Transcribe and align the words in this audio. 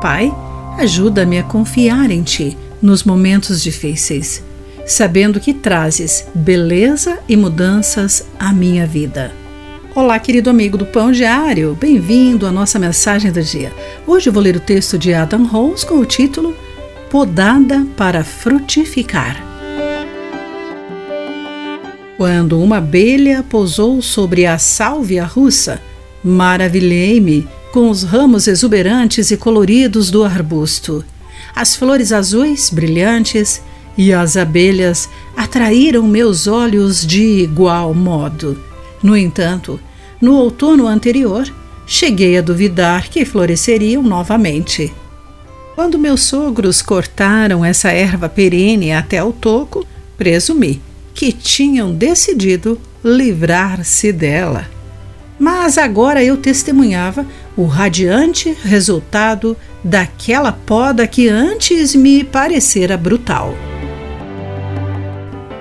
Pai, 0.00 0.34
ajuda-me 0.78 1.38
a 1.38 1.42
confiar 1.42 2.10
em 2.10 2.22
Ti 2.22 2.56
nos 2.80 3.04
momentos 3.04 3.62
difíceis, 3.62 4.42
sabendo 4.86 5.38
que 5.38 5.52
trazes 5.52 6.26
beleza 6.34 7.18
e 7.28 7.36
mudanças 7.36 8.26
à 8.38 8.50
minha 8.50 8.86
vida. 8.86 9.30
Olá, 9.94 10.18
querido 10.18 10.48
amigo 10.48 10.78
do 10.78 10.86
Pão 10.86 11.12
Diário, 11.12 11.76
bem-vindo 11.78 12.46
à 12.46 12.50
nossa 12.50 12.78
mensagem 12.78 13.30
do 13.30 13.42
dia. 13.42 13.70
Hoje 14.06 14.30
eu 14.30 14.32
vou 14.32 14.42
ler 14.42 14.56
o 14.56 14.60
texto 14.60 14.96
de 14.96 15.12
Adam 15.12 15.44
Rose 15.44 15.84
com 15.84 15.96
o 15.96 16.06
título 16.06 16.56
Podada 17.10 17.86
para 17.94 18.24
Frutificar. 18.24 19.44
Quando 22.16 22.58
uma 22.58 22.78
abelha 22.78 23.42
pousou 23.42 24.00
sobre 24.00 24.46
a 24.46 24.56
sálvia 24.56 25.26
russa, 25.26 25.78
maravilhei-me 26.24 27.46
com 27.72 27.88
os 27.88 28.02
ramos 28.02 28.46
exuberantes 28.46 29.30
e 29.30 29.36
coloridos 29.36 30.10
do 30.10 30.24
arbusto. 30.24 31.04
As 31.54 31.76
flores 31.76 32.12
azuis, 32.12 32.70
brilhantes, 32.70 33.62
e 33.96 34.12
as 34.12 34.36
abelhas 34.36 35.08
atraíram 35.36 36.02
meus 36.04 36.46
olhos 36.46 37.06
de 37.06 37.22
igual 37.22 37.92
modo. 37.92 38.58
No 39.02 39.16
entanto, 39.16 39.80
no 40.20 40.36
outono 40.36 40.86
anterior, 40.86 41.52
cheguei 41.86 42.38
a 42.38 42.42
duvidar 42.42 43.08
que 43.08 43.24
floresceriam 43.24 44.02
novamente. 44.02 44.92
Quando 45.74 45.98
meus 45.98 46.22
sogros 46.22 46.82
cortaram 46.82 47.64
essa 47.64 47.90
erva 47.90 48.28
perene 48.28 48.92
até 48.92 49.22
o 49.22 49.32
toco, 49.32 49.86
presumi 50.16 50.80
que 51.14 51.32
tinham 51.32 51.92
decidido 51.92 52.80
livrar-se 53.04 54.12
dela. 54.12 54.66
Mas 55.40 55.78
agora 55.78 56.22
eu 56.22 56.36
testemunhava 56.36 57.26
o 57.56 57.64
radiante 57.64 58.54
resultado 58.62 59.56
daquela 59.82 60.52
poda 60.52 61.06
que 61.06 61.28
antes 61.28 61.94
me 61.94 62.22
parecera 62.22 62.96
brutal. 62.96 63.54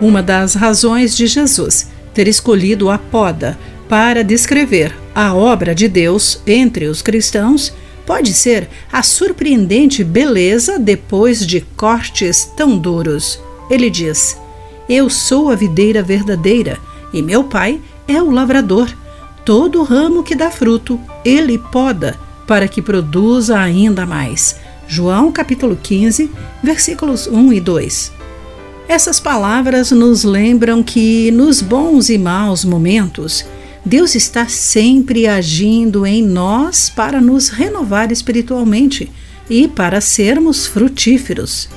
Uma 0.01 0.21
das 0.21 0.53
razões 0.53 1.15
de 1.15 1.25
Jesus 1.25 1.87
ter 2.13 2.27
escolhido 2.27 2.91
a 2.91 2.97
poda 2.97 3.57
para 3.87 4.23
descrever 4.23 4.93
a 5.15 5.33
obra 5.33 5.73
de 5.73 5.87
Deus 5.87 6.41
entre 6.45 6.85
os 6.87 7.01
cristãos 7.01 7.73
pode 8.05 8.33
ser 8.33 8.67
a 8.91 9.01
surpreendente 9.01 10.03
beleza 10.03 10.77
depois 10.77 11.47
de 11.47 11.61
cortes 11.61 12.43
tão 12.57 12.77
duros. 12.77 13.39
Ele 13.69 13.89
diz: 13.89 14.37
eu 14.89 15.07
sou 15.07 15.51
a 15.51 15.55
videira 15.55 16.01
verdadeira, 16.01 16.79
e 17.13 17.21
meu 17.21 17.43
pai 17.43 17.79
é 18.07 18.19
o 18.19 18.31
lavrador. 18.31 18.89
Todo 19.49 19.81
ramo 19.81 20.21
que 20.21 20.35
dá 20.35 20.51
fruto, 20.51 20.99
ele 21.25 21.57
poda, 21.57 22.19
para 22.45 22.67
que 22.67 22.83
produza 22.83 23.57
ainda 23.57 24.05
mais. 24.05 24.57
João 24.87 25.31
capítulo 25.31 25.75
15, 25.75 26.29
versículos 26.61 27.25
1 27.25 27.53
e 27.53 27.59
2. 27.59 28.11
Essas 28.87 29.19
palavras 29.19 29.89
nos 29.89 30.23
lembram 30.23 30.83
que, 30.83 31.31
nos 31.31 31.63
bons 31.63 32.09
e 32.09 32.17
maus 32.19 32.63
momentos, 32.63 33.43
Deus 33.83 34.13
está 34.13 34.47
sempre 34.47 35.25
agindo 35.25 36.05
em 36.05 36.21
nós 36.21 36.87
para 36.87 37.19
nos 37.19 37.49
renovar 37.49 38.11
espiritualmente 38.11 39.11
e 39.49 39.67
para 39.67 39.99
sermos 39.99 40.67
frutíferos. 40.67 41.67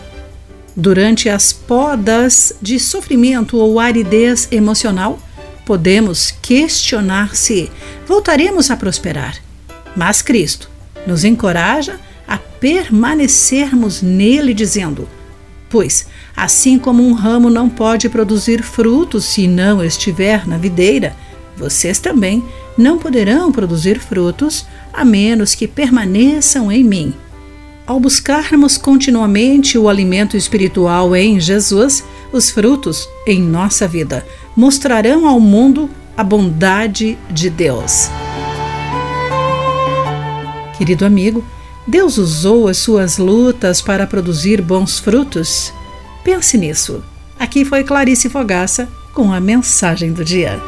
Durante 0.77 1.31
as 1.31 1.55
podas 1.55 2.53
de 2.61 2.79
sofrimento 2.79 3.57
ou 3.57 3.81
aridez 3.81 4.47
emocional, 4.51 5.19
podemos 5.65 6.31
questionar 6.43 7.35
se 7.35 7.71
voltaremos 8.07 8.71
a 8.71 8.77
prosperar. 8.77 9.37
Mas 9.97 10.23
Cristo 10.23 10.71
nos 11.07 11.25
encoraja 11.25 11.99
a 12.27 12.39
permanecermos 12.39 14.03
nele, 14.03 14.55
dizendo: 14.55 15.09
Pois, 15.69 16.07
assim 16.37 16.79
como 16.79 17.03
um 17.03 17.13
ramo 17.13 17.51
não 17.51 17.69
pode 17.69 18.09
produzir 18.09 18.63
frutos 18.63 19.25
se 19.25 19.47
não 19.47 19.83
estiver 19.83 20.47
na 20.47 20.57
videira, 20.57 21.15
vocês 21.57 21.99
também 21.99 22.43
não 22.77 22.99
poderão 22.99 23.53
produzir 23.53 23.99
frutos 23.99 24.67
a 24.93 25.05
menos 25.05 25.55
que 25.55 25.69
permaneçam 25.69 26.71
em 26.73 26.83
mim. 26.83 27.15
Ao 27.87 27.99
buscarmos 27.99 28.79
continuamente 28.79 29.77
o 29.77 29.89
alimento 29.89 30.37
espiritual 30.37 31.15
em 31.17 31.41
Jesus, 31.41 32.05
os 32.33 32.49
frutos 32.49 33.09
em 33.27 33.43
nossa 33.43 33.89
vida 33.89 34.25
mostrarão 34.57 35.27
ao 35.27 35.41
mundo 35.41 35.89
a 36.17 36.23
bondade 36.23 37.19
de 37.31 37.49
Deus. 37.49 38.09
Querido 40.77 41.05
amigo, 41.05 41.45
Deus 41.87 42.19
usou 42.19 42.69
as 42.69 42.79
suas 42.79 43.19
lutas 43.19 43.81
para 43.81 44.07
produzir 44.07 44.61
bons 44.61 44.99
frutos? 44.99 45.73
Pense 46.23 46.57
nisso. 46.57 47.03
Aqui 47.39 47.65
foi 47.65 47.83
Clarice 47.83 48.29
Fogaça 48.29 48.89
com 49.13 49.33
a 49.33 49.41
mensagem 49.41 50.13
do 50.13 50.25
dia. 50.25 50.61